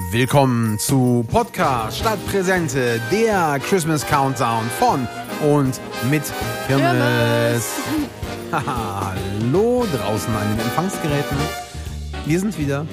Willkommen 0.00 0.78
zu 0.78 1.26
Podcast 1.28 1.98
Stadtpräsente, 1.98 3.00
der 3.10 3.58
Christmas 3.58 4.06
Countdown 4.06 4.62
von 4.78 5.08
und 5.42 5.80
mit 6.08 6.22
Kirmes. 6.68 7.72
Hallo 8.52 9.84
draußen 9.92 10.32
an 10.32 10.50
den 10.50 10.60
Empfangsgeräten. 10.60 11.36
Wir 12.24 12.38
sind 12.38 12.56
wieder 12.56 12.86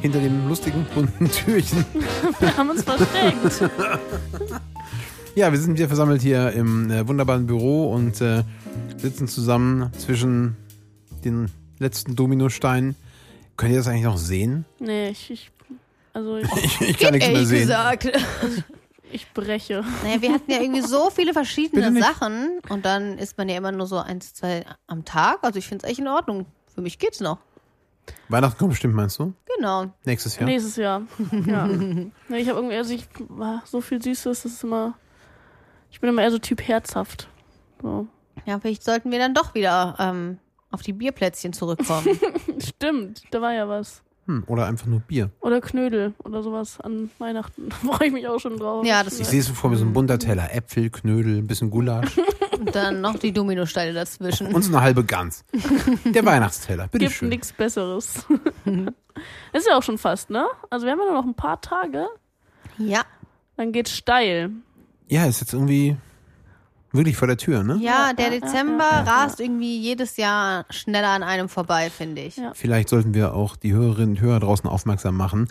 hinter 0.00 0.18
dem 0.18 0.48
lustigen 0.48 0.84
bunten 0.92 1.30
Türchen. 1.30 1.86
Wir 2.40 2.56
haben 2.56 2.70
uns 2.70 2.82
versteckt. 2.82 3.70
Ja, 5.34 5.50
wir 5.50 5.58
sind 5.58 5.78
wieder 5.78 5.86
versammelt 5.86 6.20
hier 6.20 6.52
im 6.52 6.90
äh, 6.90 7.08
wunderbaren 7.08 7.46
Büro 7.46 7.90
und 7.90 8.20
äh, 8.20 8.42
sitzen 8.98 9.28
zusammen 9.28 9.90
zwischen 9.96 10.56
den 11.24 11.48
letzten 11.78 12.16
Dominosteinen. 12.16 12.96
Könnt 13.56 13.72
ihr 13.72 13.78
das 13.78 13.88
eigentlich 13.88 14.04
noch 14.04 14.18
sehen? 14.18 14.66
Nee, 14.78 15.08
ich, 15.08 15.30
ich 15.30 15.50
also 16.12 16.36
ich, 16.38 16.52
Ich, 16.64 16.80
ich 16.80 16.98
kann 16.98 17.12
nichts 17.12 17.26
mehr 17.28 17.36
Ehrlich 17.36 17.48
sehen. 17.48 17.60
gesagt. 17.60 18.10
ich 19.12 19.30
breche. 19.32 19.84
Naja, 20.02 20.20
wir 20.22 20.32
hatten 20.32 20.50
ja 20.50 20.60
irgendwie 20.60 20.82
so 20.82 21.10
viele 21.10 21.32
verschiedene. 21.32 22.00
Sachen 22.00 22.60
und 22.68 22.84
dann 22.84 23.18
isst 23.18 23.38
man 23.38 23.48
ja 23.48 23.56
immer 23.56 23.72
nur 23.72 23.86
so 23.86 23.98
eins, 23.98 24.34
zwei 24.34 24.64
am 24.86 25.04
Tag. 25.04 25.38
Also 25.42 25.58
ich 25.58 25.66
finde 25.66 25.84
es 25.84 25.90
echt 25.90 26.00
in 26.00 26.08
Ordnung. 26.08 26.46
Für 26.74 26.80
mich 26.80 26.98
geht's 26.98 27.20
noch. 27.20 27.38
Weihnachten 28.28 28.58
kommt 28.58 28.70
bestimmt, 28.70 28.94
meinst 28.94 29.18
du? 29.18 29.32
Genau. 29.56 29.92
Nächstes 30.04 30.36
Jahr? 30.36 30.46
Nächstes 30.46 30.76
Jahr. 30.76 31.02
Ja. 31.46 31.66
nee, 31.66 32.10
ich 32.38 32.48
habe 32.48 32.58
irgendwie, 32.58 32.76
also 32.76 32.94
ich 32.94 33.06
war 33.28 33.62
so 33.64 33.80
viel 33.80 34.02
Süßes, 34.02 34.42
das 34.42 34.52
ist 34.52 34.64
immer. 34.64 34.94
Ich 35.90 36.00
bin 36.00 36.08
immer 36.08 36.22
eher 36.22 36.30
so 36.30 36.38
Typ 36.38 36.66
herzhaft. 36.66 37.28
So. 37.80 38.06
Ja, 38.46 38.58
vielleicht 38.58 38.82
sollten 38.82 39.12
wir 39.12 39.18
dann 39.18 39.34
doch 39.34 39.54
wieder 39.54 39.94
ähm, 40.00 40.38
auf 40.70 40.82
die 40.82 40.94
Bierplätzchen 40.94 41.52
zurückkommen. 41.52 42.18
Stimmt, 42.58 43.22
da 43.30 43.40
war 43.40 43.52
ja 43.52 43.68
was. 43.68 44.02
Hm, 44.32 44.44
oder 44.46 44.66
einfach 44.66 44.86
nur 44.86 45.00
Bier. 45.00 45.30
Oder 45.40 45.60
Knödel 45.60 46.14
oder 46.24 46.42
sowas 46.42 46.80
an 46.80 47.10
Weihnachten. 47.18 47.68
Da 47.68 47.76
freue 47.76 48.08
ich 48.08 48.12
mich 48.12 48.26
auch 48.28 48.38
schon 48.40 48.58
drauf. 48.58 48.84
Ja, 48.86 49.02
das 49.04 49.18
Ich 49.20 49.26
sehe 49.28 49.40
es 49.40 49.46
so 49.46 49.54
vor 49.54 49.70
mir, 49.70 49.76
so 49.76 49.84
ein 49.84 49.92
bunter 49.92 50.18
Teller. 50.18 50.54
Äpfel, 50.54 50.90
Knödel, 50.90 51.38
ein 51.38 51.46
bisschen 51.46 51.70
Gulasch 51.70 52.18
und 52.58 52.74
dann 52.74 53.00
noch 53.00 53.18
die 53.18 53.32
Dominosteine 53.32 53.92
dazwischen. 53.92 54.54
und 54.54 54.62
so 54.62 54.70
eine 54.72 54.80
halbe 54.82 55.04
Gans. 55.04 55.44
Der 56.04 56.24
Weihnachtsteller, 56.24 56.84
Gibt 56.84 56.92
bitteschön. 56.92 57.28
nichts 57.28 57.52
Besseres. 57.52 58.24
ist 59.52 59.68
ja 59.68 59.76
auch 59.76 59.82
schon 59.82 59.98
fast, 59.98 60.30
ne? 60.30 60.46
Also 60.70 60.86
wir 60.86 60.92
haben 60.92 61.00
ja 61.00 61.04
nur 61.06 61.14
noch 61.14 61.24
ein 61.26 61.34
paar 61.34 61.60
Tage, 61.60 62.06
Ja. 62.78 63.02
dann 63.56 63.72
geht's 63.72 63.90
steil. 63.92 64.50
Ja, 65.08 65.26
ist 65.26 65.40
jetzt 65.40 65.52
irgendwie 65.52 65.96
wirklich 66.92 67.16
vor 67.16 67.28
der 67.28 67.36
Tür, 67.36 67.62
ne? 67.62 67.78
Ja, 67.80 68.12
der 68.12 68.28
ja, 68.28 68.32
ja, 68.34 68.40
Dezember 68.40 68.84
ja, 68.90 69.04
ja. 69.04 69.10
rast 69.24 69.40
irgendwie 69.40 69.78
jedes 69.78 70.16
Jahr 70.16 70.66
schneller 70.70 71.08
an 71.10 71.22
einem 71.22 71.48
vorbei, 71.48 71.90
finde 71.90 72.22
ich. 72.22 72.36
Ja. 72.36 72.52
Vielleicht 72.54 72.88
sollten 72.88 73.14
wir 73.14 73.34
auch 73.34 73.56
die 73.56 73.72
Hörerinnen 73.72 74.16
und 74.16 74.20
Hörer 74.20 74.40
draußen 74.40 74.68
aufmerksam 74.68 75.16
machen. 75.16 75.48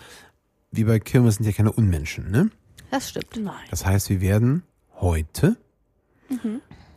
Wir 0.72 0.86
bei 0.88 1.00
Kirmes 1.00 1.36
sind 1.36 1.46
ja 1.46 1.52
keine 1.52 1.72
Unmenschen, 1.72 2.32
ne? 2.32 2.50
Das 2.92 3.10
stimmt. 3.10 3.38
Nein. 3.40 3.54
Das 3.70 3.86
heißt, 3.86 4.10
wir 4.10 4.22
werden 4.22 4.64
heute 5.00 5.58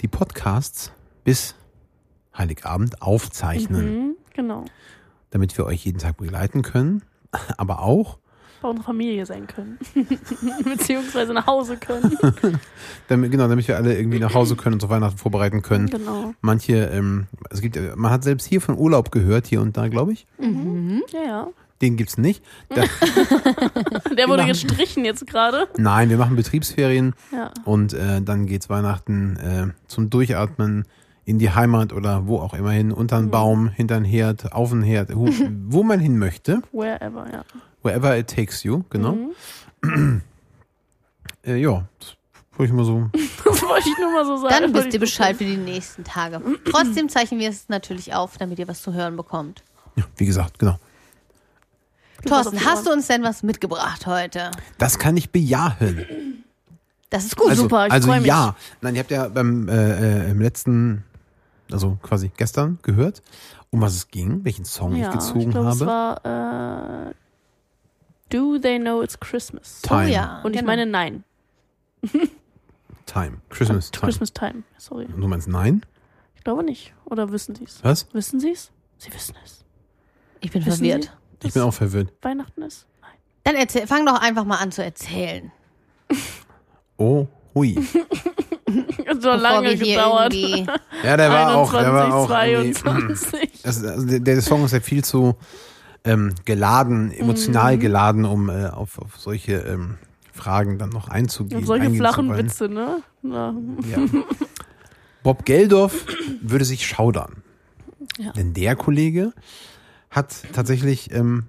die 0.00 0.08
Podcasts 0.08 0.92
bis 1.24 1.54
Heiligabend 2.36 3.02
aufzeichnen, 3.02 3.86
Mhm, 4.08 4.16
genau. 4.32 4.64
damit 5.30 5.56
wir 5.56 5.66
euch 5.66 5.84
jeden 5.84 5.98
Tag 5.98 6.16
begleiten 6.18 6.62
können, 6.62 7.02
aber 7.56 7.80
auch, 7.80 8.18
bei 8.64 8.70
unserer 8.70 8.86
Familie 8.86 9.26
sein 9.26 9.46
können. 9.46 9.78
Beziehungsweise 10.64 11.34
nach 11.34 11.46
Hause 11.46 11.76
können. 11.76 12.16
damit, 13.08 13.30
genau, 13.30 13.46
damit 13.46 13.68
wir 13.68 13.76
alle 13.76 13.96
irgendwie 13.96 14.18
nach 14.18 14.32
Hause 14.34 14.56
können 14.56 14.74
und 14.74 14.80
zu 14.80 14.88
Weihnachten 14.88 15.18
vorbereiten 15.18 15.60
können. 15.62 15.88
Genau. 15.88 16.32
Manche, 16.40 16.86
ähm, 16.86 17.26
es 17.50 17.60
gibt, 17.60 17.78
man 17.96 18.10
hat 18.10 18.24
selbst 18.24 18.46
hier 18.46 18.60
von 18.62 18.78
Urlaub 18.78 19.12
gehört, 19.12 19.46
hier 19.46 19.60
und 19.60 19.76
da, 19.76 19.88
glaube 19.88 20.12
ich. 20.14 20.26
Ja, 20.40 21.20
ja. 21.22 21.48
Den 21.82 21.96
gibt's 21.96 22.16
nicht. 22.16 22.42
Da, 22.70 22.82
Der 24.16 24.28
wurde 24.28 24.38
machen- 24.42 24.48
gestrichen 24.48 25.04
jetzt 25.04 25.26
gerade. 25.26 25.68
nein, 25.76 26.08
wir 26.08 26.16
machen 26.16 26.36
Betriebsferien 26.36 27.12
Ja. 27.32 27.50
und 27.64 27.92
äh, 27.92 28.22
dann 28.22 28.46
geht's 28.46 28.70
Weihnachten 28.70 29.36
äh, 29.36 29.66
zum 29.88 30.08
Durchatmen 30.08 30.84
in 31.26 31.38
die 31.38 31.50
Heimat 31.50 31.92
oder 31.92 32.26
wo 32.26 32.38
auch 32.38 32.54
immer 32.54 32.70
hin, 32.70 32.92
unter 32.92 33.16
einen 33.16 33.30
Baum, 33.30 33.68
hinter 33.68 33.96
einen 33.96 34.04
Herd, 34.06 34.52
auf 34.52 34.72
einen 34.72 34.82
Herd, 34.82 35.14
wo, 35.14 35.28
wo 35.66 35.82
man 35.82 36.00
hin 36.00 36.18
möchte. 36.18 36.62
Wherever, 36.72 37.26
ja. 37.30 37.42
Wherever 37.84 38.16
it 38.18 38.26
takes 38.28 38.64
you, 38.64 38.82
genau. 38.90 39.16
Mhm. 39.82 40.22
Äh, 41.46 41.56
ja, 41.56 41.84
das 41.98 42.16
wollte 42.56 42.72
ich 42.72 42.76
mal 42.76 42.84
so. 42.86 43.10
Das 43.12 43.62
wollte 43.68 43.86
ich 43.86 43.98
nur 43.98 44.12
mal 44.12 44.24
so 44.24 44.38
sagen. 44.38 44.54
Dann 44.62 44.74
wisst 44.74 44.94
ihr 44.94 45.00
Bescheid 45.00 45.36
für 45.36 45.44
die 45.44 45.58
nächsten 45.58 46.04
Tage. 46.04 46.40
Trotzdem 46.70 47.10
zeichnen 47.10 47.38
wir 47.38 47.50
es 47.50 47.68
natürlich 47.68 48.14
auf, 48.14 48.38
damit 48.38 48.58
ihr 48.58 48.66
was 48.66 48.80
zu 48.82 48.94
hören 48.94 49.14
bekommt. 49.14 49.62
Ja, 49.96 50.04
wie 50.16 50.24
gesagt, 50.24 50.58
genau. 50.58 50.78
Thorsten, 52.26 52.64
hast 52.64 52.86
du 52.86 52.92
uns 52.92 53.06
denn 53.08 53.22
was 53.22 53.42
mitgebracht 53.42 54.06
heute? 54.06 54.50
Das 54.78 54.98
kann 54.98 55.18
ich 55.18 55.30
bejahen. 55.30 56.44
Das 57.10 57.26
ist 57.26 57.36
gut. 57.36 57.50
also, 57.50 57.64
super, 57.64 57.86
ich 57.86 57.92
also 57.92 58.10
mich. 58.10 58.24
ja. 58.24 58.56
Nein, 58.80 58.94
ihr 58.94 59.00
habt 59.00 59.10
ja 59.10 59.28
beim 59.28 59.68
äh, 59.68 60.26
äh, 60.26 60.30
im 60.30 60.40
letzten, 60.40 61.04
also 61.70 61.98
quasi 62.02 62.30
gestern 62.34 62.78
gehört, 62.82 63.22
um 63.70 63.82
was 63.82 63.94
es 63.94 64.08
ging, 64.08 64.44
welchen 64.44 64.64
Song 64.64 64.96
Ja, 64.96 65.08
ich 65.08 65.14
gezogen 65.14 65.40
ich 65.40 65.50
glaube, 65.50 65.68
es 65.68 65.80
habe. 65.82 65.86
war 66.24 67.08
äh, 67.10 67.14
Do 68.30 68.58
They 68.58 68.78
Know 68.78 69.02
It's 69.02 69.18
Christmas? 69.18 69.80
Time. 69.82 70.04
Oh 70.06 70.08
ja. 70.08 70.40
Und 70.42 70.52
ich 70.54 70.60
genau. 70.60 70.72
meine 70.72 70.86
Nein. 70.86 71.24
Time. 73.06 73.38
Christmas 73.50 73.90
Time. 73.90 74.06
Christmas 74.06 74.32
Time. 74.32 74.62
Sorry. 74.78 75.04
Und 75.06 75.20
du 75.20 75.28
meinst 75.28 75.46
nein? 75.48 75.82
Ich 76.36 76.42
glaube 76.44 76.62
nicht. 76.64 76.92
Oder 77.04 77.30
wissen 77.32 77.54
Sie 77.54 77.64
es? 77.64 77.82
Was? 77.84 78.06
Wissen 78.12 78.40
Sie 78.40 78.50
es? 78.52 78.70
Sie 78.98 79.12
wissen 79.12 79.34
es. 79.44 79.64
Ich 80.40 80.50
bin 80.50 80.64
Wissen 80.64 80.78
verwirrt. 80.78 81.12
Sie, 81.42 81.48
Ich 81.48 81.54
bin 81.54 81.62
auch 81.62 81.72
verwirrt. 81.74 82.12
Weihnachten 82.22 82.62
ist? 82.62 82.86
Nein. 83.02 83.10
Dann 83.44 83.54
erzähl, 83.56 83.86
fang 83.86 84.04
doch 84.06 84.20
einfach 84.20 84.44
mal 84.44 84.56
an 84.56 84.72
zu 84.72 84.82
erzählen. 84.82 85.50
Oh, 86.96 87.26
hui. 87.56 87.74
Hat 87.74 87.84
so 88.68 89.32
Bevor 89.32 89.36
lange 89.36 89.76
gedauert. 89.76 90.32
Ja, 90.32 91.16
der 91.16 91.28
war 91.28 91.56
auch, 91.56 91.72
der 91.72 91.92
war 91.92 92.14
auch. 92.14 92.30
21, 92.30 92.84
irgendwie- 92.84 93.14
22. 93.18 93.62
Das, 93.62 93.84
also 93.84 94.06
der, 94.06 94.20
der 94.20 94.40
Song 94.40 94.64
ist 94.64 94.70
ja 94.70 94.78
viel 94.80 95.02
zu 95.02 95.34
ähm, 96.04 96.34
geladen, 96.44 97.10
emotional 97.12 97.78
geladen, 97.78 98.24
um 98.24 98.48
äh, 98.48 98.66
auf, 98.66 98.98
auf 98.98 99.16
solche 99.16 99.54
ähm, 99.54 99.96
Fragen 100.32 100.78
dann 100.78 100.90
noch 100.90 101.08
einzugehen. 101.08 101.60
Und 101.60 101.66
solche 101.66 101.90
flachen. 101.90 102.36
Witze, 102.36 102.68
ne? 102.68 103.02
Na, 103.22 103.54
Ja. 103.90 104.04
Bob 105.22 105.46
Geldorf 105.46 106.04
würde 106.42 106.66
sich 106.66 106.86
schaudern. 106.86 107.42
Ja. 108.18 108.32
Denn 108.32 108.52
der 108.52 108.76
Kollege 108.76 109.32
hat 110.10 110.34
tatsächlich 110.52 111.10
ähm, 111.12 111.44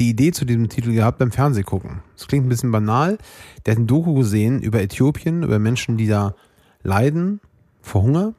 die 0.00 0.10
Idee 0.10 0.32
zu 0.32 0.44
diesem 0.44 0.68
Titel 0.68 0.92
gehabt 0.92 1.18
beim 1.18 1.30
Fernsehgucken. 1.30 2.02
Das 2.16 2.26
klingt 2.26 2.44
ein 2.44 2.48
bisschen 2.48 2.72
banal. 2.72 3.18
Der 3.64 3.72
hat 3.72 3.78
ein 3.78 3.86
Doku 3.86 4.14
gesehen 4.14 4.60
über 4.60 4.82
Äthiopien, 4.82 5.44
über 5.44 5.60
Menschen, 5.60 5.96
die 5.96 6.08
da 6.08 6.34
leiden 6.82 7.40
vor 7.80 8.02
Hunger 8.02 8.34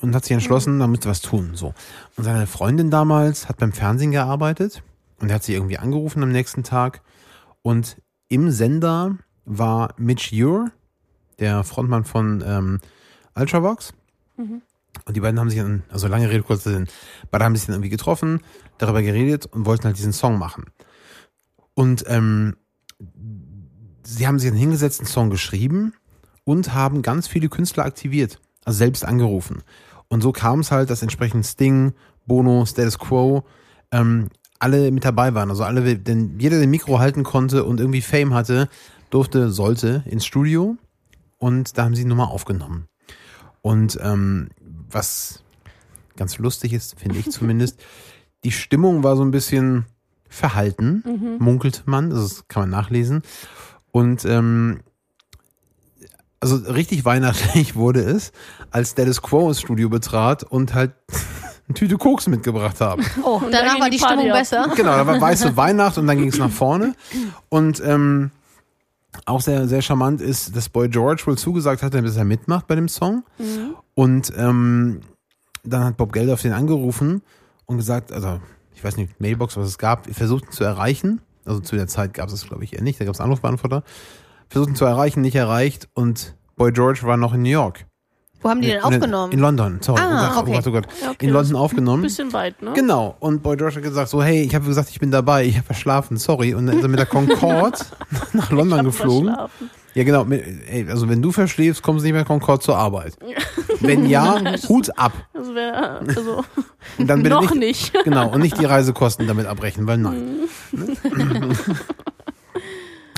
und 0.00 0.14
hat 0.14 0.24
sich 0.24 0.32
entschlossen, 0.32 0.78
da 0.78 0.86
müsste 0.86 1.08
was 1.08 1.20
tun. 1.20 1.52
So. 1.54 1.74
Und 2.16 2.24
seine 2.24 2.46
Freundin 2.46 2.90
damals 2.90 3.48
hat 3.48 3.58
beim 3.58 3.72
Fernsehen 3.72 4.10
gearbeitet 4.10 4.82
und 5.20 5.28
er 5.28 5.36
hat 5.36 5.44
sie 5.44 5.54
irgendwie 5.54 5.78
angerufen 5.78 6.22
am 6.22 6.30
nächsten 6.30 6.62
Tag 6.62 7.02
und 7.62 8.00
im 8.28 8.50
Sender 8.50 9.16
war 9.44 9.94
Mitch 9.96 10.34
Ure, 10.34 10.70
der 11.38 11.64
Frontmann 11.64 12.04
von 12.04 12.44
ähm, 12.46 12.80
Ultravox. 13.34 13.92
Und 15.04 15.16
die 15.16 15.20
beiden 15.20 15.40
haben 15.40 15.50
sich 15.50 15.58
dann, 15.58 15.84
also 15.88 16.08
lange 16.08 16.28
Rede, 16.28 16.42
kurzer 16.42 16.70
Sinn, 16.70 16.88
beide 17.30 17.44
haben 17.44 17.56
sich 17.56 17.66
dann 17.66 17.74
irgendwie 17.74 17.90
getroffen, 17.90 18.40
darüber 18.78 19.02
geredet 19.02 19.46
und 19.46 19.64
wollten 19.64 19.84
halt 19.84 19.96
diesen 19.96 20.12
Song 20.12 20.38
machen. 20.38 20.64
Und 21.74 22.04
ähm, 22.08 22.56
sie 24.02 24.26
haben 24.26 24.38
sich 24.38 24.50
dann 24.50 24.58
hingesetzt, 24.58 25.00
einen 25.00 25.06
Song 25.06 25.30
geschrieben 25.30 25.94
und 26.44 26.74
haben 26.74 27.02
ganz 27.02 27.28
viele 27.28 27.48
Künstler 27.48 27.84
aktiviert, 27.84 28.40
also 28.64 28.78
selbst 28.78 29.04
angerufen. 29.04 29.62
Und 30.08 30.22
so 30.22 30.32
kam 30.32 30.60
es 30.60 30.70
halt, 30.70 30.90
dass 30.90 31.02
entsprechend 31.02 31.46
Sting, 31.46 31.92
Bono, 32.26 32.64
Status 32.64 32.98
Quo, 32.98 33.44
ähm, 33.92 34.28
alle 34.58 34.90
mit 34.90 35.04
dabei 35.04 35.34
waren. 35.34 35.50
Also 35.50 35.64
alle, 35.64 35.98
denn 35.98 36.38
jeder 36.38 36.58
den 36.58 36.70
Mikro 36.70 36.98
halten 36.98 37.22
konnte 37.22 37.64
und 37.64 37.80
irgendwie 37.80 38.00
Fame 38.00 38.34
hatte, 38.34 38.68
durfte, 39.10 39.50
sollte 39.50 40.02
ins 40.06 40.26
Studio. 40.26 40.76
Und 41.38 41.78
da 41.78 41.84
haben 41.84 41.94
sie 41.94 42.02
die 42.02 42.08
Nummer 42.08 42.30
aufgenommen. 42.30 42.88
Und 43.62 43.98
ähm, 44.02 44.48
was 44.90 45.42
ganz 46.16 46.38
lustig 46.38 46.72
ist, 46.72 46.98
finde 46.98 47.18
ich 47.18 47.30
zumindest, 47.30 47.80
die 48.44 48.52
Stimmung 48.52 49.02
war 49.02 49.16
so 49.16 49.22
ein 49.22 49.30
bisschen 49.30 49.86
verhalten, 50.28 51.02
munkelt 51.38 51.84
man, 51.86 52.12
also 52.12 52.22
das 52.22 52.48
kann 52.48 52.64
man 52.64 52.70
nachlesen. 52.70 53.22
Und 53.90 54.24
ähm, 54.26 54.80
also 56.40 56.56
richtig 56.56 57.04
weihnachtlich 57.04 57.74
wurde 57.74 58.00
es, 58.00 58.32
als 58.70 58.90
Status 58.90 59.22
Quo 59.22 59.48
ins 59.48 59.60
Studio 59.60 59.88
betrat 59.88 60.44
und 60.44 60.74
halt 60.74 60.92
eine 61.68 61.74
Tüte 61.74 61.96
Koks 61.96 62.26
mitgebracht 62.26 62.80
haben. 62.80 63.04
Oh, 63.22 63.36
Und 63.36 63.52
dann 63.52 63.64
danach 63.64 63.80
war 63.80 63.90
die 63.90 63.98
die 63.98 64.04
Stimmung 64.04 64.30
ab. 64.30 64.38
besser. 64.38 64.72
Genau, 64.76 64.92
da 64.92 65.06
war 65.06 65.20
weiße 65.20 65.56
Weihnacht 65.56 65.98
und 65.98 66.06
dann 66.06 66.18
ging 66.18 66.28
es 66.28 66.38
nach 66.38 66.50
vorne. 66.50 66.94
Und 67.48 67.82
ähm, 67.84 68.30
auch 69.26 69.40
sehr, 69.40 69.66
sehr 69.68 69.82
charmant 69.82 70.20
ist, 70.20 70.54
dass 70.56 70.68
Boy 70.68 70.88
George 70.88 71.22
wohl 71.26 71.36
zugesagt 71.36 71.82
hat, 71.82 71.94
dass 71.94 72.16
er 72.16 72.24
mitmacht 72.24 72.66
bei 72.66 72.74
dem 72.74 72.88
Song. 72.88 73.24
Und 73.94 74.32
ähm, 74.36 75.00
dann 75.64 75.84
hat 75.84 75.96
Bob 75.96 76.12
Geldof 76.12 76.42
den 76.42 76.52
angerufen 76.52 77.22
und 77.66 77.76
gesagt, 77.78 78.12
also 78.12 78.40
ich 78.74 78.84
weiß 78.84 78.96
nicht, 78.96 79.20
Mailbox, 79.20 79.56
was 79.56 79.66
es 79.68 79.78
gab, 79.78 80.06
versucht 80.14 80.44
ihn 80.44 80.52
zu 80.52 80.62
erreichen. 80.64 81.20
Also 81.44 81.60
zu 81.60 81.76
der 81.76 81.88
Zeit 81.88 82.14
gab 82.14 82.28
es 82.28 82.34
es, 82.34 82.46
glaube 82.46 82.62
ich, 82.64 82.74
eher 82.74 82.82
nicht. 82.82 83.00
Da 83.00 83.04
gab 83.04 83.14
es 83.14 83.20
Anrufbeantworter. 83.20 83.82
Versucht 84.48 84.70
ihn 84.70 84.76
zu 84.76 84.84
erreichen, 84.84 85.20
nicht 85.20 85.34
erreicht. 85.36 85.88
Und 85.94 86.34
Boy 86.56 86.72
George 86.72 87.00
war 87.02 87.16
noch 87.16 87.34
in 87.34 87.42
New 87.42 87.50
York. 87.50 87.84
Wo 88.40 88.50
haben 88.50 88.60
die 88.60 88.68
denn 88.68 88.78
In- 88.78 88.84
aufgenommen? 88.84 89.32
In 89.32 89.40
London, 89.40 89.78
sorry. 89.82 90.00
Ah, 90.00 90.30
oh 90.38 90.44
Gott, 90.44 90.48
okay. 90.48 90.50
oh 90.50 90.54
Gott, 90.54 90.66
oh 90.68 90.70
Gott. 90.72 90.86
Ja, 91.02 91.10
okay, 91.10 91.26
in 91.26 91.32
das 91.32 91.42
London 91.48 91.56
aufgenommen. 91.56 91.98
Ein 92.02 92.06
bisschen 92.06 92.32
weit, 92.32 92.62
ne? 92.62 92.72
Genau. 92.72 93.16
Und 93.18 93.42
Boy 93.42 93.56
George 93.56 93.76
hat 93.76 93.82
gesagt 93.82 94.08
so, 94.10 94.22
hey, 94.22 94.42
ich 94.42 94.54
habe 94.54 94.64
gesagt, 94.64 94.90
ich 94.90 95.00
bin 95.00 95.10
dabei. 95.10 95.44
Ich 95.44 95.56
habe 95.56 95.66
verschlafen, 95.66 96.16
sorry. 96.18 96.54
Und 96.54 96.66
dann 96.66 96.76
ist 96.78 96.82
er 96.84 96.88
mit 96.88 97.00
der 97.00 97.06
Concorde 97.06 97.78
nach 98.34 98.50
London 98.52 98.78
Hab 98.78 98.86
geflogen. 98.86 99.26
verschlafen. 99.28 99.70
Ja, 99.94 100.04
genau. 100.04 100.24
Ey, 100.26 100.86
also 100.88 101.08
wenn 101.08 101.20
du 101.20 101.32
verschläfst, 101.32 101.82
kommst 101.82 102.02
du 102.02 102.06
nicht 102.06 102.12
mehr 102.14 102.24
Concorde 102.24 102.60
zur 102.62 102.76
Arbeit. 102.76 103.16
Wenn 103.80 104.06
ja, 104.06 104.38
Hut 104.68 104.96
ab. 104.96 105.12
Also 105.34 105.54
wäre, 105.56 105.98
also 106.06 106.44
Und 106.98 107.08
dann 107.08 107.24
bitte 107.24 107.34
noch 107.34 107.52
nicht, 107.54 107.92
nicht. 107.92 108.04
Genau, 108.04 108.28
und 108.28 108.40
nicht 108.40 108.56
die 108.60 108.64
Reisekosten 108.66 109.26
damit 109.26 109.46
abrechnen, 109.46 109.88
weil 109.88 109.98
nein. 109.98 110.36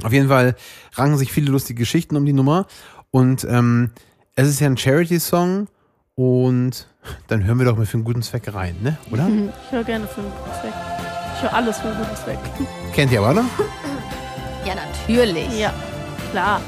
Auf 0.02 0.12
jeden 0.12 0.28
Fall 0.28 0.56
ranken 0.94 1.16
sich 1.18 1.32
viele 1.32 1.50
lustige 1.50 1.78
Geschichten 1.80 2.16
um 2.16 2.24
die 2.26 2.32
Nummer. 2.32 2.66
Und 3.10 3.44
ähm, 3.44 3.90
es 4.34 4.48
ist 4.48 4.60
ja 4.60 4.66
ein 4.66 4.76
Charity-Song. 4.76 5.68
Und 6.14 6.86
dann 7.28 7.44
hören 7.44 7.58
wir 7.58 7.64
doch 7.66 7.76
mal 7.76 7.86
für 7.86 7.94
einen 7.94 8.04
guten 8.04 8.22
Zweck 8.22 8.52
rein, 8.52 8.76
ne? 8.82 8.98
Oder? 9.10 9.28
Ich 9.66 9.72
höre 9.72 9.84
gerne 9.84 10.06
für 10.06 10.20
einen 10.20 10.30
guten 10.30 10.60
Zweck. 10.60 10.74
Ich 11.36 11.42
höre 11.42 11.54
alles 11.54 11.78
für 11.78 11.88
einen 11.88 11.98
guten 11.98 12.16
Zweck. 12.16 12.38
Kennt 12.92 13.12
ihr 13.12 13.20
aber, 13.20 13.30
oder? 13.30 13.44
Ja, 14.66 14.74
natürlich. 14.74 15.58
Ja, 15.58 15.72
klar. 16.32 16.60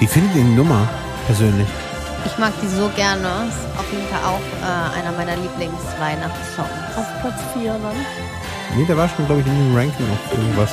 Wie 0.00 0.06
findet 0.06 0.34
ihr 0.34 0.42
die 0.44 0.50
Nummer 0.50 0.88
persönlich? 1.26 1.68
Ich 2.26 2.36
mag 2.38 2.52
die 2.62 2.68
so 2.68 2.88
gerne. 2.96 3.28
Ist 3.48 3.78
auf 3.78 3.86
jeden 3.92 4.06
Fall 4.08 4.20
auch 4.24 4.40
äh, 4.62 4.98
einer 4.98 5.12
meiner 5.16 5.36
Lieblingsweihnachtssongs. 5.36 6.68
Auf 6.96 7.06
Platz 7.20 7.40
4 7.54 7.72
dann. 7.72 7.96
Nee, 8.76 8.84
der 8.84 8.96
war 8.96 9.08
schon, 9.08 9.26
glaube 9.26 9.40
ich, 9.40 9.46
in 9.46 9.54
dem 9.54 9.74
Ranking 9.76 10.06
auf 10.10 10.38
irgendwas. 10.38 10.70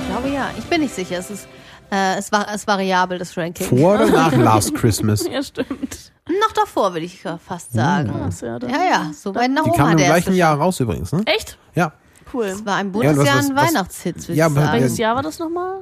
Ich 0.00 0.06
glaube 0.08 0.28
ja. 0.28 0.50
Ich 0.58 0.64
bin 0.64 0.80
nicht 0.80 0.94
sicher. 0.94 1.18
Es 1.18 1.30
ist, 1.30 1.48
äh, 1.92 2.16
es 2.18 2.30
war, 2.32 2.46
es 2.52 2.66
variabel, 2.66 3.18
das 3.18 3.36
Ranking. 3.36 3.66
Vor 3.66 3.94
oder 3.94 4.06
nach 4.06 4.32
Last 4.36 4.74
Christmas? 4.74 5.26
Ja, 5.30 5.42
stimmt. 5.42 6.12
Noch 6.28 6.52
davor, 6.52 6.92
würde 6.92 7.06
ich 7.06 7.22
fast 7.46 7.72
sagen. 7.72 8.12
Ja, 8.42 8.58
dann. 8.58 8.70
Ja, 8.70 8.76
ja, 8.88 9.10
so 9.12 9.34
weit 9.34 9.50
nach 9.50 9.64
Die 9.64 9.70
oben 9.70 9.78
kam 9.78 9.86
hat 9.90 9.98
im 10.00 10.06
gleichen. 10.06 10.34
Jahr 10.34 10.56
raus 10.58 10.78
übrigens, 10.80 11.12
ne? 11.12 11.22
Echt? 11.26 11.58
Ja. 11.74 11.92
Cool. 12.32 12.44
Es 12.46 12.64
war 12.64 12.76
ein 12.76 12.86
Ja, 12.86 12.92
was- 12.94 13.06
Bundesjahr 13.16 13.38
was- 13.38 13.50
ein 13.50 13.56
Weihnachtshit, 13.56 14.28
würde 14.28 14.34
Ja, 14.34 14.46
ich 14.46 14.54
sagen. 14.54 14.72
Welches 14.72 14.98
Jahr 14.98 15.16
war 15.16 15.22
das 15.22 15.38
nochmal? 15.40 15.80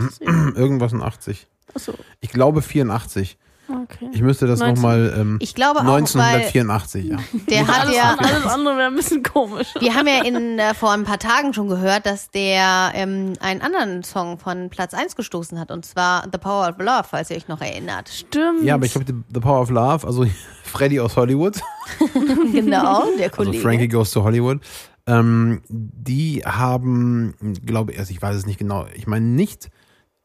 Irgendwas 0.54 0.92
in 0.92 1.02
80. 1.02 1.46
Achso, 1.74 1.92
Ich 2.20 2.30
glaube 2.30 2.62
84. 2.62 3.38
okay. 3.68 4.10
Ich 4.12 4.20
müsste 4.20 4.46
das 4.46 4.58
19. 4.60 4.74
nochmal 4.74 5.14
ähm, 5.16 5.38
Ich 5.40 5.54
glaube 5.54 5.80
auch, 5.80 5.84
weil 5.86 6.02
1984, 6.02 7.04
ja. 7.06 7.16
der 7.48 7.66
hat 7.66 7.80
alles, 7.82 7.96
ja, 7.96 8.16
alles 8.18 8.46
andere 8.46 8.76
wäre 8.76 8.88
ein 8.88 8.94
bisschen 8.96 9.22
komisch. 9.22 9.68
wir 9.78 9.94
haben 9.94 10.06
ja 10.06 10.24
in, 10.24 10.58
äh, 10.58 10.74
vor 10.74 10.90
ein 10.90 11.04
paar 11.04 11.18
Tagen 11.18 11.54
schon 11.54 11.68
gehört, 11.68 12.04
dass 12.04 12.30
der 12.30 12.90
ähm, 12.94 13.34
einen 13.40 13.62
anderen 13.62 14.02
Song 14.02 14.38
von 14.38 14.68
Platz 14.68 14.92
1 14.92 15.16
gestoßen 15.16 15.58
hat, 15.58 15.70
und 15.70 15.86
zwar 15.86 16.24
The 16.30 16.38
Power 16.38 16.68
of 16.68 16.78
Love, 16.78 17.04
falls 17.08 17.30
ihr 17.30 17.36
euch 17.36 17.48
noch 17.48 17.60
erinnert. 17.60 18.08
Stimmt. 18.10 18.64
Ja, 18.64 18.74
aber 18.74 18.84
ich 18.84 18.92
glaube, 18.92 19.06
The 19.32 19.40
Power 19.40 19.60
of 19.62 19.70
Love, 19.70 20.06
also 20.06 20.26
Freddy 20.64 21.00
aus 21.00 21.16
Hollywood, 21.16 21.60
genau, 22.52 23.04
der 23.18 23.26
also 23.26 23.36
Kollege. 23.36 23.62
Frankie 23.62 23.88
Goes 23.88 24.10
to 24.10 24.22
Hollywood, 24.22 24.60
ähm, 25.06 25.62
die 25.68 26.42
haben, 26.44 27.34
glaube 27.64 27.92
ich, 27.92 27.98
also 27.98 28.10
ich 28.12 28.20
weiß 28.20 28.36
es 28.36 28.46
nicht 28.46 28.58
genau, 28.58 28.86
ich 28.94 29.06
meine 29.06 29.24
nicht 29.26 29.70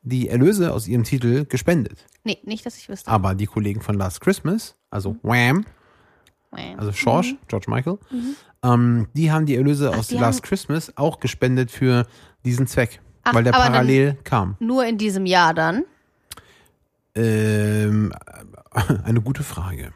die 0.01 0.29
Erlöse 0.29 0.73
aus 0.73 0.87
ihrem 0.87 1.03
Titel 1.03 1.45
gespendet. 1.45 2.05
Nee, 2.23 2.37
nicht, 2.43 2.65
dass 2.65 2.77
ich 2.77 2.87
wüsste. 2.89 3.09
Aber 3.09 3.35
die 3.35 3.45
Kollegen 3.45 3.81
von 3.81 3.95
Last 3.95 4.21
Christmas, 4.21 4.75
also 4.89 5.17
Wham, 5.23 5.65
also 6.51 6.91
George, 6.93 7.35
George 7.47 7.65
Michael, 7.69 7.97
ähm, 8.63 9.07
die 9.13 9.31
haben 9.31 9.45
die 9.45 9.55
Erlöse 9.55 9.95
aus 9.95 10.07
die 10.07 10.15
Last 10.15 10.39
haben- 10.39 10.47
Christmas 10.47 10.91
auch 10.97 11.19
gespendet 11.19 11.69
für 11.71 12.05
diesen 12.45 12.67
Zweck, 12.67 12.99
Ach, 13.23 13.33
weil 13.33 13.43
der 13.43 13.51
parallel 13.51 14.17
kam. 14.23 14.55
Nur 14.59 14.85
in 14.85 14.97
diesem 14.97 15.25
Jahr 15.25 15.53
dann. 15.53 15.83
Ähm, 17.15 18.13
eine 19.03 19.21
gute 19.21 19.43
Frage. 19.43 19.91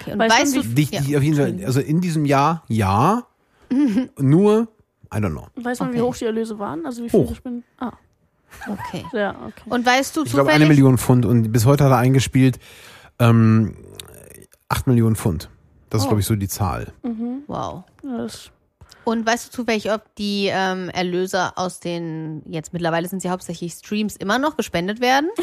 Okay. 0.00 0.12
Und 0.12 0.18
Weißt 0.20 0.30
weißt 0.40 0.56
du, 0.56 0.62
du, 0.62 0.68
wie- 0.70 0.74
Die, 0.86 0.94
ja. 0.94 1.00
die 1.02 1.16
auf 1.16 1.22
jeden 1.22 1.36
Fall, 1.36 1.64
also 1.66 1.80
in 1.80 2.00
diesem 2.00 2.24
Jahr, 2.24 2.64
ja. 2.68 3.26
Nur, 4.18 4.68
I 5.12 5.16
don't 5.18 5.30
know. 5.30 5.46
Weiß 5.56 5.80
man, 5.80 5.92
wie 5.92 5.96
Okay. 6.00 6.02
hoch 6.08 6.16
die 6.16 6.24
Erlöse 6.26 6.58
waren? 6.58 6.86
Also 6.86 7.02
wie 7.04 7.10
viel 7.10 7.20
Hoch. 7.20 7.32
ich 7.32 7.42
bin? 7.42 7.62
Ah, 7.78 7.92
okay. 8.68 9.04
ja, 9.12 9.30
okay. 9.46 9.68
Und 9.70 9.84
weißt 9.86 10.16
du 10.16 10.24
Ich 10.24 10.32
glaube, 10.32 10.46
zufällig, 10.50 10.66
eine 10.66 10.66
Million 10.74 10.98
Pfund 10.98 11.26
und 11.26 11.50
bis 11.52 11.64
heute 11.66 11.84
hat 11.84 11.90
er 11.92 11.98
eingespielt 11.98 12.58
ähm, 13.18 13.76
8 14.68 14.86
Millionen 14.86 15.16
Pfund. 15.16 15.48
Das 15.90 16.00
ist, 16.00 16.06
Oh. 16.06 16.08
glaube 16.08 16.20
ich, 16.20 16.26
so 16.26 16.34
die 16.36 16.48
Zahl. 16.48 16.92
wow. 17.46 17.84
Ja, 18.02 18.18
das, 18.18 18.50
Und 19.04 19.24
weißt 19.26 19.46
du 19.46 19.50
zufällig, 19.50 19.92
ob 19.92 20.02
die 20.16 20.48
ähm, 20.50 20.88
Erlöse 20.90 21.56
aus 21.56 21.78
den, 21.80 22.42
jetzt 22.46 22.72
mittlerweile 22.72 23.06
sind 23.08 23.22
sie 23.22 23.30
hauptsächlich 23.30 23.74
Streams, 23.74 24.16
immer 24.16 24.38
noch 24.38 24.56
gespendet 24.56 25.00
werden? 25.00 25.28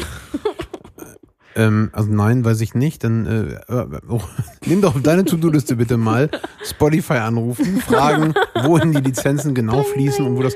Ähm, 1.54 1.90
also 1.92 2.10
nein, 2.10 2.44
weiß 2.46 2.62
ich 2.62 2.74
nicht. 2.74 3.04
Dann 3.04 3.26
äh, 3.26 3.72
äh, 3.72 3.86
oh, 4.08 4.22
nimm 4.66 4.80
doch 4.80 4.98
deine 5.02 5.24
To-Do-Liste 5.26 5.76
bitte 5.76 5.98
mal 5.98 6.30
Spotify 6.64 7.18
anrufen, 7.18 7.78
fragen, 7.80 8.32
wohin 8.62 8.92
die 8.92 9.00
Lizenzen 9.02 9.54
genau 9.54 9.82
fließen 9.82 10.24
und 10.26 10.36
wo 10.36 10.42
das. 10.42 10.54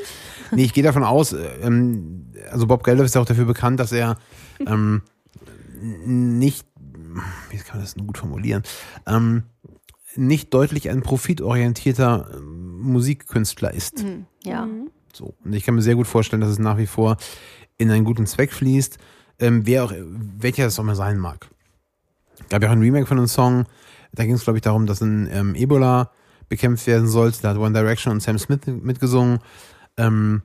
Nee, 0.52 0.64
ich 0.64 0.72
gehe 0.72 0.84
davon 0.84 1.04
aus, 1.04 1.32
äh, 1.32 1.44
ähm, 1.62 2.26
also 2.50 2.66
Bob 2.66 2.84
Geldof 2.84 3.06
ist 3.06 3.14
ja 3.14 3.20
auch 3.20 3.26
dafür 3.26 3.44
bekannt, 3.44 3.80
dass 3.80 3.92
er 3.92 4.18
ähm, 4.66 5.02
nicht, 5.80 6.66
wie 7.50 7.56
kann 7.58 7.76
man 7.76 7.80
das 7.80 7.94
denn 7.94 8.06
gut 8.06 8.18
formulieren, 8.18 8.62
ähm, 9.06 9.44
nicht 10.14 10.54
deutlich 10.54 10.88
ein 10.88 11.02
profitorientierter 11.02 12.30
äh, 12.32 12.40
Musikkünstler 12.40 13.72
ist. 13.74 14.04
Ja. 14.44 14.66
Mhm. 14.66 14.90
So. 15.12 15.34
Und 15.44 15.52
ich 15.52 15.64
kann 15.64 15.74
mir 15.74 15.82
sehr 15.82 15.94
gut 15.94 16.06
vorstellen, 16.06 16.40
dass 16.40 16.50
es 16.50 16.58
nach 16.58 16.78
wie 16.78 16.86
vor 16.86 17.16
in 17.78 17.90
einen 17.90 18.04
guten 18.04 18.26
Zweck 18.26 18.52
fließt, 18.52 18.98
ähm, 19.38 19.66
wer 19.66 19.84
auch, 19.84 19.92
welcher 20.38 20.66
es 20.66 20.78
auch 20.78 20.84
mal 20.84 20.94
sein 20.94 21.18
mag. 21.18 21.48
Gab 22.48 22.62
ja 22.62 22.68
auch 22.68 22.72
ein 22.72 22.80
Remake 22.80 23.06
von 23.06 23.18
einem 23.18 23.26
Song, 23.26 23.64
da 24.12 24.24
ging 24.24 24.34
es, 24.34 24.44
glaube 24.44 24.58
ich, 24.58 24.62
darum, 24.62 24.86
dass 24.86 25.00
ein 25.00 25.28
ähm, 25.30 25.54
Ebola 25.54 26.10
bekämpft 26.48 26.86
werden 26.86 27.08
sollte. 27.08 27.42
Da 27.42 27.50
hat 27.50 27.58
One 27.58 27.72
Direction 27.72 28.12
und 28.12 28.20
Sam 28.20 28.38
Smith 28.38 28.60
mitgesungen. 28.66 29.40
Ähm, 29.96 30.42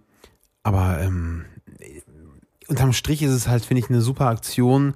aber 0.63 0.99
ähm, 1.01 1.45
unterm 2.67 2.93
Strich 2.93 3.21
ist 3.21 3.31
es 3.31 3.47
halt, 3.47 3.65
finde 3.65 3.83
ich, 3.83 3.89
eine 3.89 4.01
super 4.01 4.27
Aktion, 4.27 4.93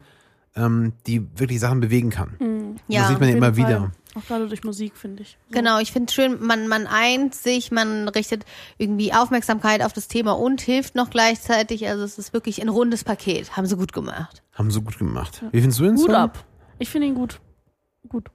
ähm, 0.56 0.94
die 1.08 1.26
wirklich 1.38 1.60
Sachen 1.60 1.80
bewegen 1.82 2.10
kann. 2.10 2.36
Mhm. 2.40 2.76
Ja, 2.88 3.02
das 3.02 3.10
sieht 3.10 3.20
man 3.20 3.30
ja 3.30 3.36
immer 3.36 3.54
Fall. 3.54 3.58
wieder. 3.58 3.92
Auch 4.16 4.26
gerade 4.26 4.48
durch 4.48 4.64
Musik, 4.64 4.96
finde 4.96 5.24
ich. 5.24 5.38
So. 5.50 5.58
Genau, 5.58 5.80
ich 5.80 5.92
finde 5.92 6.12
schön, 6.14 6.42
man, 6.42 6.70
man 6.70 6.88
eint 6.88 7.36
sich, 7.36 7.70
man 7.72 8.08
richtet 8.08 8.46
irgendwie 8.78 9.12
Aufmerksamkeit 9.14 9.84
auf 9.84 9.92
das 9.92 10.08
Thema 10.08 10.32
und 10.38 10.62
hilft 10.62 10.96
noch 10.96 11.10
gleichzeitig. 11.10 11.86
Also 11.90 12.04
es 12.06 12.18
ist 12.18 12.32
wirklich 12.32 12.62
ein 12.62 12.70
rundes 12.70 13.04
Paket. 13.04 13.58
Haben 13.58 13.66
sie 13.66 13.76
gut 13.76 13.92
gemacht. 13.92 14.42
Haben 14.54 14.72
sie 14.72 14.82
gut 14.82 14.98
gemacht. 14.98 15.44
Wie 15.52 15.60
findest 15.60 15.80
du 15.82 15.84
den 15.84 15.96
Gut 15.96 16.06
Song? 16.06 16.16
ab. 16.16 16.46
Ich 16.80 16.90
finde 16.90 17.08
ihn 17.08 17.16
gut. 17.16 17.42
Gut. 18.08 18.30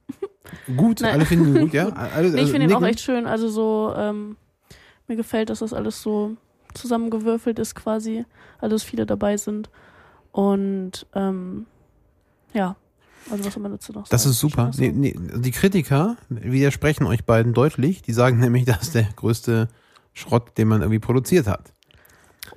Gut, 0.76 1.00
Nein. 1.00 1.14
alle 1.14 1.24
finden 1.24 1.56
ihn 1.56 1.60
gut, 1.62 1.72
ja? 1.72 1.88
Alle, 2.14 2.28
Nee, 2.28 2.34
ich 2.34 2.40
also 2.40 2.52
finde 2.52 2.66
ihn 2.66 2.72
auch 2.74 2.82
echt 2.82 3.00
schön. 3.00 3.26
Also 3.26 3.48
so, 3.48 3.94
ähm, 3.96 4.36
mir 5.10 5.16
gefällt, 5.16 5.50
dass 5.50 5.58
das 5.58 5.74
alles 5.74 6.00
so 6.00 6.36
zusammengewürfelt 6.74 7.58
ist 7.58 7.74
quasi. 7.74 8.24
Also 8.60 8.76
dass 8.76 8.82
viele 8.82 9.04
dabei 9.04 9.36
sind. 9.36 9.68
Und 10.32 11.06
ähm, 11.14 11.66
ja, 12.54 12.76
also 13.30 13.44
was 13.44 13.52
soll 13.54 13.62
man 13.62 13.72
dazu 13.72 13.92
noch 13.92 14.06
sagen? 14.06 14.10
Das 14.10 14.26
ist 14.26 14.38
super. 14.40 14.70
Nee, 14.78 14.92
nee, 14.94 15.14
die 15.36 15.50
Kritiker 15.50 16.16
widersprechen 16.28 17.06
euch 17.06 17.24
beiden 17.24 17.52
deutlich. 17.52 18.02
Die 18.02 18.12
sagen 18.12 18.38
nämlich, 18.40 18.64
das 18.64 18.82
ist 18.82 18.94
der 18.94 19.08
größte 19.16 19.68
Schrott, 20.12 20.56
den 20.58 20.68
man 20.68 20.80
irgendwie 20.80 20.98
produziert 21.00 21.46
hat. 21.46 21.72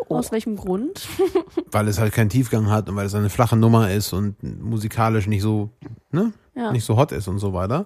Aus 0.10 0.32
welchem 0.32 0.56
Grund? 0.56 1.08
Weil 1.72 1.88
es 1.88 2.00
halt 2.00 2.14
keinen 2.14 2.30
Tiefgang 2.30 2.70
hat 2.70 2.90
und 2.90 2.96
weil 2.96 3.06
es 3.06 3.16
eine 3.16 3.30
flache 3.30 3.56
Nummer 3.56 3.92
ist 3.92 4.12
und 4.14 4.42
musikalisch 4.62 5.28
nicht 5.28 5.42
so, 5.42 5.70
ne, 6.12 6.34
Ja. 6.56 6.72
nicht 6.72 6.84
so 6.84 6.98
hot 6.98 7.12
ist 7.12 7.28
und 7.28 7.40
so 7.40 7.54
weiter. 7.54 7.86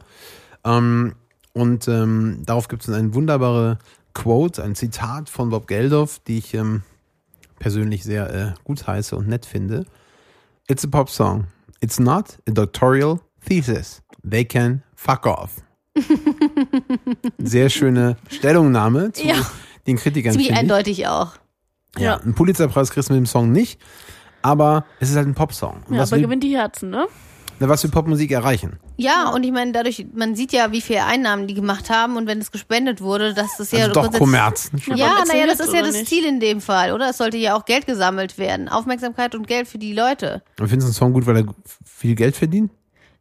Ähm, 0.63 1.15
und 1.53 1.88
ähm, 1.88 2.43
darauf 2.45 2.67
gibt 2.67 2.83
es 2.88 2.89
eine 2.93 3.13
wunderbare 3.13 3.79
Quote, 4.17 4.63
ein 4.63 4.74
Zitat 4.74 5.29
von 5.29 5.50
Bob 5.51 5.67
Geldof, 5.67 6.19
die 6.25 6.39
ich 6.39 6.55
ähm, 6.55 6.81
persönlich 7.59 8.03
sehr 8.03 8.33
äh, 8.33 8.53
gut 8.63 8.88
heiße 8.88 9.15
und 9.15 9.27
nett 9.27 9.45
finde. 9.45 9.86
It's 10.67 10.83
a 10.83 10.88
pop 10.88 11.09
song. 11.12 11.45
It's 11.81 12.00
not 12.00 12.39
a 12.50 12.51
doctoral 12.51 13.19
thesis. 13.47 14.01
They 14.27 14.43
can 14.43 14.81
fuck 14.95 15.27
off. 15.27 15.62
Sehr 17.38 17.69
schöne 17.69 18.17
Stellungnahme 18.29 19.12
zu 19.12 19.25
Ja. 19.27 19.36
den 19.86 19.97
Kritikern. 19.97 20.31
Ziemlich 20.33 20.53
eindeutig 20.53 21.07
auch. 21.07 21.36
Ja, 21.95 22.01
Ja. 22.01 22.17
einen 22.17 22.33
Pulitzerpreis 22.33 22.89
kriegst 22.89 23.09
du 23.09 23.13
mit 23.13 23.21
dem 23.21 23.27
Song 23.27 23.51
nicht, 23.51 23.79
aber 24.41 24.86
es 25.00 25.12
ist 25.12 25.15
halt 25.15 25.27
ein 25.27 25.36
Popsong. 25.36 25.83
Und 25.88 25.95
Ja, 25.95 26.03
aber 26.03 26.17
gewinnt 26.19 26.43
die 26.43 26.55
Herzen, 26.57 26.89
ne? 26.89 27.05
Was 27.59 27.83
wir 27.83 27.89
Popmusik 27.91 28.31
erreichen. 28.31 28.77
Ja, 28.97 29.29
und 29.29 29.43
ich 29.43 29.51
meine, 29.51 29.71
dadurch, 29.71 30.05
man 30.13 30.35
sieht 30.35 30.51
ja, 30.53 30.71
wie 30.71 30.81
viel 30.81 30.97
Einnahmen 30.97 31.47
die 31.47 31.53
gemacht 31.53 31.89
haben 31.89 32.15
und 32.17 32.27
wenn 32.27 32.39
es 32.39 32.51
gespendet 32.51 33.01
wurde, 33.01 33.33
dass 33.33 33.57
das 33.57 33.71
ja 33.71 33.79
Also 33.85 33.93
doch 33.93 34.11
Kommerz. 34.11 34.69
Ja, 34.95 35.23
naja, 35.27 35.47
das 35.47 35.59
ist 35.59 35.73
ja 35.73 35.81
das 35.81 35.93
nicht? 35.93 36.07
Ziel 36.07 36.25
in 36.25 36.39
dem 36.39 36.61
Fall, 36.61 36.93
oder? 36.93 37.09
Es 37.09 37.17
sollte 37.17 37.37
ja 37.37 37.55
auch 37.55 37.65
Geld 37.65 37.87
gesammelt 37.87 38.37
werden. 38.37 38.69
Aufmerksamkeit 38.69 39.33
und 39.35 39.47
Geld 39.47 39.67
für 39.67 39.77
die 39.77 39.93
Leute. 39.93 40.43
Und 40.59 40.67
findest 40.67 40.85
du 40.85 40.89
einen 40.89 40.93
Song 40.93 41.13
gut, 41.13 41.25
weil 41.25 41.37
er 41.37 41.45
viel 41.85 42.15
Geld 42.15 42.35
verdient, 42.35 42.71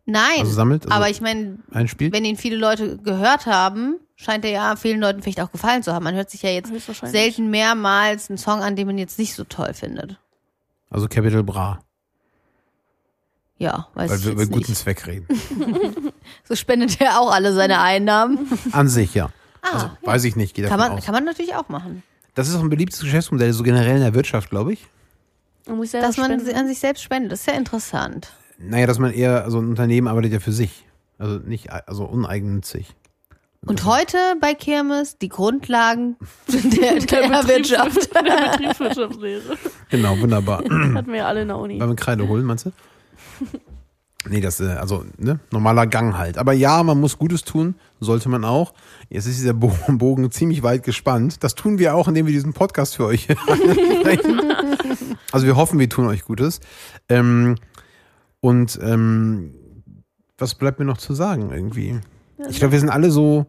Nein, 0.08 0.38
Also 0.38 0.52
sammelt, 0.52 0.84
also- 0.84 0.94
aber 0.94 1.10
ich 1.10 1.20
meine, 1.20 1.58
wenn 1.68 2.24
ihn 2.24 2.36
viele 2.36 2.56
Leute 2.56 2.96
gehört 2.98 3.46
haben, 3.46 3.96
scheint 4.14 4.44
er 4.44 4.52
ja 4.52 4.76
vielen 4.76 5.00
Leuten 5.00 5.20
vielleicht 5.20 5.40
auch 5.40 5.50
gefallen 5.50 5.82
zu 5.82 5.92
haben. 5.92 6.04
Man 6.04 6.14
hört 6.14 6.30
sich 6.30 6.42
ja 6.42 6.50
jetzt 6.50 6.70
selten 7.02 7.50
mehrmals 7.50 8.30
einen 8.30 8.38
Song 8.38 8.60
an, 8.62 8.76
den 8.76 8.86
man 8.86 8.98
jetzt 8.98 9.18
nicht 9.18 9.34
so 9.34 9.42
toll 9.42 9.74
findet. 9.74 10.16
Also 10.90 11.08
Capital 11.08 11.42
Bra. 11.42 11.80
Ja, 13.58 13.88
weiß 13.94 14.10
Weil 14.10 14.18
ich 14.18 14.24
wir 14.26 14.32
über 14.32 14.46
guten 14.46 14.70
nicht. 14.72 14.76
Zweck 14.76 15.06
reden. 15.06 15.26
So 16.48 16.54
spendet 16.54 17.00
er 17.00 17.20
auch 17.20 17.32
alle 17.32 17.52
seine 17.54 17.80
Einnahmen. 17.80 18.46
An 18.72 18.88
sich, 18.88 19.14
ja. 19.14 19.30
Ah, 19.62 19.68
Also, 19.72 19.90
weiß 20.02 20.24
ich 20.24 20.36
nicht, 20.36 20.54
geht 20.54 20.66
kann 20.68 20.78
man, 20.78 20.92
aus. 20.92 21.04
kann 21.04 21.14
man 21.14 21.24
natürlich 21.24 21.54
auch 21.54 21.68
machen. 21.68 22.02
Das 22.34 22.48
ist 22.48 22.54
auch 22.56 22.60
ein 22.60 22.68
beliebtes 22.68 23.00
Geschäftsmodell, 23.00 23.52
so 23.52 23.62
generell 23.62 23.96
in 23.96 24.02
der 24.02 24.14
Wirtschaft, 24.14 24.50
glaube 24.50 24.72
ich. 24.74 24.86
Man 25.66 25.78
muss 25.78 25.90
Dass 25.92 26.16
man 26.18 26.38
spenden. 26.38 26.54
an 26.56 26.68
sich 26.68 26.78
selbst 26.78 27.02
spendet, 27.02 27.32
das 27.32 27.40
ist 27.40 27.46
ja 27.46 27.54
interessant. 27.54 28.32
Naja, 28.58 28.86
dass 28.86 28.98
man 28.98 29.12
eher, 29.12 29.44
also 29.44 29.58
ein 29.58 29.68
Unternehmen 29.68 30.06
arbeitet 30.08 30.32
ja 30.32 30.40
für 30.40 30.52
sich. 30.52 30.84
Also 31.18 31.38
nicht, 31.38 31.70
also 31.72 32.04
uneigennützig. 32.04 32.94
Und 33.64 33.84
heute 33.84 34.18
bei 34.40 34.54
Kirmes 34.54 35.18
die 35.18 35.28
Grundlagen 35.28 36.16
der, 36.48 36.60
der, 37.00 37.00
Betriebs- 37.00 37.48
Wirtschaft. 37.48 38.14
der 38.14 38.50
Betriebswirtschaftslehre. 38.52 39.56
Genau, 39.90 40.18
wunderbar. 40.20 40.58
Hatten 40.58 41.06
wir 41.08 41.16
ja 41.16 41.26
alle 41.26 41.42
in 41.42 41.48
der 41.48 41.56
Uni. 41.58 41.78
Beim 41.78 41.96
Kreide 41.96 42.28
holen, 42.28 42.44
meinst 42.44 42.66
du? 42.66 42.72
Nee, 44.28 44.40
das, 44.40 44.58
äh, 44.58 44.64
also, 44.70 45.04
ne, 45.18 45.38
normaler 45.52 45.86
Gang 45.86 46.18
halt. 46.18 46.36
Aber 46.36 46.52
ja, 46.52 46.82
man 46.82 46.98
muss 47.00 47.16
Gutes 47.16 47.44
tun, 47.44 47.76
sollte 48.00 48.28
man 48.28 48.44
auch. 48.44 48.74
Jetzt 49.08 49.26
ist 49.26 49.38
dieser 49.38 49.52
Bo- 49.54 49.72
Bogen 49.88 50.28
ziemlich 50.32 50.64
weit 50.64 50.82
gespannt. 50.82 51.44
Das 51.44 51.54
tun 51.54 51.78
wir 51.78 51.94
auch, 51.94 52.08
indem 52.08 52.26
wir 52.26 52.32
diesen 52.32 52.52
Podcast 52.52 52.96
für 52.96 53.04
euch 53.06 53.22
sprechen. 54.00 54.40
Also 55.30 55.46
wir 55.46 55.54
hoffen, 55.54 55.78
wir 55.78 55.88
tun 55.88 56.08
euch 56.08 56.24
Gutes. 56.24 56.58
Ähm, 57.08 57.54
und 58.40 58.76
ähm, 58.82 59.54
was 60.38 60.56
bleibt 60.56 60.80
mir 60.80 60.86
noch 60.86 60.98
zu 60.98 61.14
sagen 61.14 61.52
irgendwie? 61.52 62.00
Ich 62.48 62.58
glaube, 62.58 62.72
wir 62.72 62.80
sind 62.80 62.90
alle 62.90 63.12
so 63.12 63.46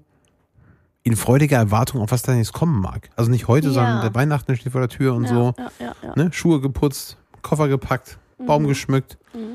in 1.01 1.15
freudiger 1.15 1.57
Erwartung, 1.57 2.01
auf 2.01 2.11
was 2.11 2.21
da 2.21 2.35
jetzt 2.35 2.53
kommen 2.53 2.79
mag. 2.81 3.09
Also 3.15 3.31
nicht 3.31 3.47
heute, 3.47 3.67
Ja. 3.69 3.73
sondern 3.73 4.01
der 4.01 4.13
Weihnachten 4.13 4.55
steht 4.55 4.73
vor 4.73 4.81
der 4.81 4.89
Tür 4.89 5.15
und 5.15 5.23
ja, 5.23 5.29
so. 5.29 5.53
Ja. 5.79 5.95
Ne? 6.15 6.29
Schuhe 6.33 6.61
geputzt, 6.61 7.17
Koffer 7.41 7.67
gepackt, 7.67 8.19
Baum 8.45 8.67
geschmückt, 8.67 9.17
Auto 9.33 9.47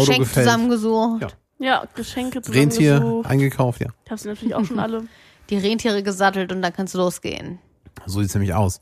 Geschenk 0.00 0.18
gefällt. 0.20 0.46
zusammengesucht, 0.46 1.22
Ja. 1.22 1.28
ja, 1.58 1.84
Geschenke 1.94 2.38
Rentier 2.48 2.94
zusammengesucht. 2.96 3.30
eingekauft, 3.30 3.80
ja. 3.80 3.88
Ich 4.04 4.10
habe 4.10 4.20
sie 4.20 4.28
natürlich 4.28 4.54
auch 4.54 4.64
schon 4.64 4.78
alle. 4.78 5.04
die 5.50 5.58
Rentiere 5.58 6.02
gesattelt 6.02 6.52
und 6.52 6.62
dann 6.62 6.72
kannst 6.72 6.94
du 6.94 6.98
losgehen. 6.98 7.58
So 8.06 8.20
sieht's 8.20 8.34
nämlich 8.34 8.54
aus. 8.54 8.80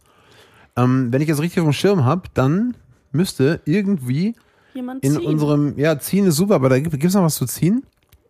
Ähm, 0.77 1.13
wenn 1.13 1.21
ich 1.21 1.29
das 1.29 1.41
richtig 1.41 1.61
auf 1.61 1.67
dem 1.67 1.73
Schirm 1.73 2.05
habe, 2.05 2.23
dann 2.35 2.77
müsste 3.11 3.61
irgendwie 3.65 4.35
Jemand 4.75 5.05
in 5.05 5.13
ziehen. 5.15 5.27
unserem, 5.27 5.79
ja, 5.79 5.99
ziehen 5.99 6.27
ist 6.27 6.37
super, 6.37 6.55
aber 6.55 6.69
da 6.71 6.79
gibt 6.79 7.05
es 7.05 7.15
noch 7.15 7.23
was 7.23 7.35
zu 7.35 7.47
ziehen? 7.47 7.85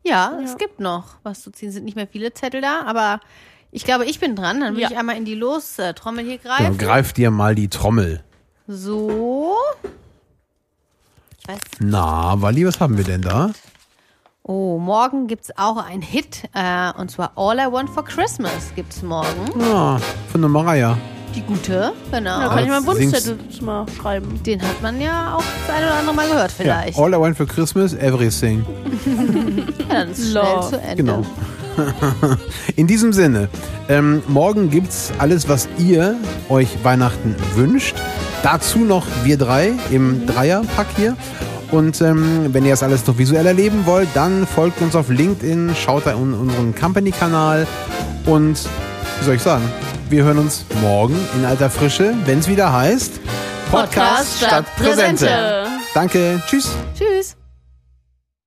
Ja, 0.04 0.32
Ja. 0.36 0.40
es 0.44 0.56
gibt 0.58 0.80
noch 0.80 1.16
was 1.22 1.42
zu 1.42 1.52
ziehen. 1.52 1.70
Sind 1.70 1.84
nicht 1.84 1.94
mehr 1.94 2.08
viele 2.08 2.32
Zettel 2.32 2.60
da, 2.60 2.80
aber 2.84 3.20
ich 3.70 3.84
glaube, 3.84 4.06
ich 4.06 4.18
bin 4.18 4.34
dran. 4.34 4.60
Dann 4.60 4.74
will 4.74 4.82
Ja. 4.82 4.90
ich 4.90 4.96
einmal 4.98 5.16
in 5.16 5.24
die 5.24 5.36
Los-Trommel 5.36 6.24
hier 6.24 6.38
Genau, 6.38 6.56
greifen. 6.56 6.78
greif 6.78 7.12
dir 7.12 7.30
mal 7.30 7.54
die 7.54 7.68
Trommel. 7.68 8.24
So. 8.66 9.54
Weiß. 11.52 11.61
Na, 11.80 12.40
Wally, 12.40 12.66
was 12.66 12.80
haben 12.80 12.97
wir 12.97 13.04
denn 13.04 13.23
da? 13.23 13.50
Oh, 14.44 14.78
morgen 14.78 15.26
gibt's 15.28 15.50
auch 15.56 15.76
einen 15.76 16.02
Hit. 16.02 16.44
Äh, 16.54 16.92
und 16.99 17.11
zwar 17.11 17.32
All 17.37 17.59
I 17.59 17.71
Want 17.71 17.90
for 17.90 18.04
Christmas 18.04 18.73
gibt's 18.75 19.02
morgen. 19.02 19.62
Ah, 19.62 20.00
von 20.30 20.40
der 20.40 20.50
Mariah. 20.50 20.97
Die 21.35 21.42
gute, 21.42 21.92
genau. 22.11 22.40
Da 22.40 22.49
kann 22.49 22.59
ich 22.64 22.68
mal 22.68 22.76
einen 22.78 22.87
Wunschzettel 22.87 23.38
mal 23.62 23.87
schreiben. 23.88 24.42
Den 24.42 24.61
hat 24.61 24.82
man 24.82 25.00
ja 25.00 25.35
auch 25.37 25.44
das 25.66 25.76
eine 25.76 25.87
oder 25.87 25.94
andere 25.97 26.14
Mal 26.14 26.28
gehört, 26.28 26.52
vielleicht. 26.52 26.99
Ja, 26.99 27.04
all 27.04 27.14
I 27.14 27.16
want 27.18 27.37
for 27.37 27.47
Christmas, 27.47 27.94
everything. 27.94 28.64
Ja, 29.88 29.94
dann 30.04 30.11
ist 30.11 30.30
schnell 30.30 30.42
Love. 30.42 30.71
zu 30.71 30.80
Ende. 30.80 30.97
Genau. 30.97 31.26
In 32.76 32.87
diesem 32.87 33.12
Sinne, 33.12 33.49
ähm, 33.88 34.23
morgen 34.28 34.71
gibt's 34.71 35.12
alles, 35.18 35.49
was 35.49 35.68
ihr 35.78 36.16
euch 36.49 36.68
Weihnachten 36.82 37.35
wünscht. 37.54 37.94
Dazu 38.42 38.80
noch 38.80 39.06
wir 39.25 39.37
drei 39.37 39.72
im 39.90 40.26
Dreierpack 40.26 40.87
hier. 40.96 41.16
Und 41.70 42.00
ähm, 42.02 42.52
wenn 42.52 42.64
ihr 42.64 42.72
das 42.72 42.82
alles 42.82 43.06
noch 43.06 43.16
visuell 43.16 43.46
erleben 43.46 43.87
wollt, 43.87 44.08
dann 44.14 44.46
folgt 44.46 44.82
uns 44.82 44.94
auf 44.94 45.08
LinkedIn, 45.08 45.75
schaut 45.75 46.06
da 46.06 46.12
in 46.12 46.34
unseren 46.34 46.75
Company-Kanal 46.75 47.66
und 48.26 48.58
wie 49.18 49.25
soll 49.25 49.37
ich 49.37 49.42
sagen, 49.42 49.64
wir 50.11 50.25
hören 50.25 50.38
uns 50.38 50.66
morgen 50.82 51.16
in 51.34 51.46
alter 51.46 51.70
Frische, 51.70 52.12
wenn 52.26 52.40
es 52.40 52.49
wieder 52.49 52.72
heißt 52.72 53.20
Podcast 53.70 54.37
statt 54.37 54.66
Präsente. 54.76 55.66
Danke, 55.94 56.42
tschüss. 56.46 56.72
Tschüss. 56.94 57.37